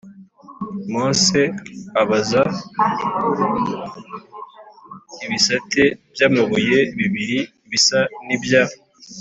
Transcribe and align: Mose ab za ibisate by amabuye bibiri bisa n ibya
Mose 0.91 1.41
ab 2.01 2.09
za 2.29 2.43
ibisate 5.25 5.83
by 6.13 6.21
amabuye 6.27 6.79
bibiri 6.97 7.39
bisa 7.71 7.99
n 8.25 8.27
ibya 8.35 8.63